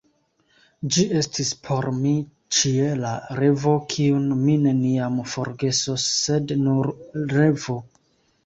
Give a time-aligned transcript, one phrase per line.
[0.93, 2.13] Ĝi estis por mi
[2.59, 3.11] ĉiela
[3.41, 6.91] revo, kiun mi neniam forgesos, sed nur
[7.37, 7.79] revo.